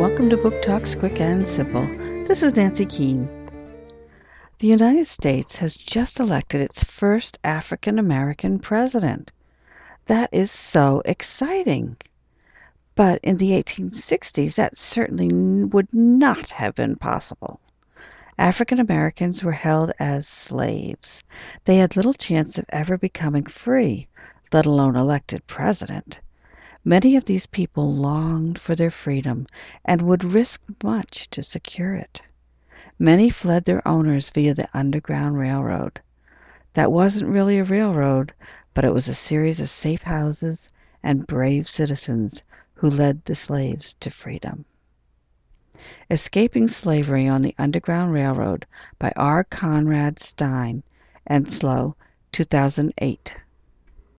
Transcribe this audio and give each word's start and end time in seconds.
Welcome 0.00 0.30
to 0.30 0.38
Book 0.38 0.62
Talks 0.62 0.94
Quick 0.94 1.20
and 1.20 1.46
Simple. 1.46 1.84
This 2.26 2.42
is 2.42 2.56
Nancy 2.56 2.86
Keane. 2.86 3.28
The 4.58 4.66
United 4.66 5.06
States 5.06 5.56
has 5.56 5.76
just 5.76 6.18
elected 6.18 6.62
its 6.62 6.82
first 6.82 7.38
African 7.44 7.98
American 7.98 8.60
president. 8.60 9.30
That 10.06 10.30
is 10.32 10.50
so 10.50 11.02
exciting. 11.04 11.98
But 12.94 13.20
in 13.22 13.36
the 13.36 13.50
1860s, 13.50 14.54
that 14.54 14.78
certainly 14.78 15.28
would 15.66 15.92
not 15.92 16.48
have 16.48 16.74
been 16.74 16.96
possible. 16.96 17.60
African 18.38 18.80
Americans 18.80 19.44
were 19.44 19.52
held 19.52 19.92
as 19.98 20.26
slaves. 20.26 21.22
They 21.66 21.76
had 21.76 21.94
little 21.94 22.14
chance 22.14 22.56
of 22.56 22.64
ever 22.70 22.96
becoming 22.96 23.44
free, 23.44 24.08
let 24.50 24.64
alone 24.64 24.96
elected 24.96 25.46
president. 25.46 26.20
Many 26.84 27.14
of 27.14 27.26
these 27.26 27.46
people 27.46 27.92
longed 27.92 28.58
for 28.58 28.74
their 28.74 28.90
freedom 28.90 29.46
and 29.84 30.00
would 30.02 30.24
risk 30.24 30.62
much 30.82 31.28
to 31.30 31.42
secure 31.42 31.94
it. 31.94 32.22
Many 32.98 33.28
fled 33.28 33.66
their 33.66 33.86
owners 33.86 34.30
via 34.30 34.54
the 34.54 34.68
Underground 34.72 35.36
Railroad. 35.36 36.00
That 36.72 36.90
wasn't 36.90 37.30
really 37.30 37.58
a 37.58 37.64
railroad, 37.64 38.32
but 38.72 38.84
it 38.84 38.94
was 38.94 39.08
a 39.08 39.14
series 39.14 39.60
of 39.60 39.68
safe 39.68 40.02
houses 40.02 40.70
and 41.02 41.26
brave 41.26 41.68
citizens 41.68 42.42
who 42.74 42.88
led 42.88 43.24
the 43.26 43.36
slaves 43.36 43.94
to 44.00 44.10
freedom. 44.10 44.64
Escaping 46.10 46.68
Slavery 46.68 47.26
on 47.28 47.42
the 47.42 47.54
Underground 47.58 48.12
Railroad 48.12 48.66
by 48.98 49.12
R. 49.16 49.44
Conrad 49.44 50.18
Stein, 50.18 50.82
Enslow, 51.28 51.94
2008. 52.32 53.34